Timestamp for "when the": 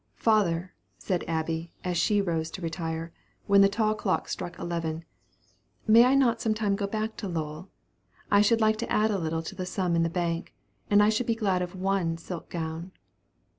3.45-3.69